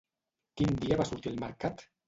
Quin 0.61 0.73
dia 0.85 0.99
va 1.03 1.07
sortir 1.11 1.33
al 1.35 1.39
mercat? 1.47 1.89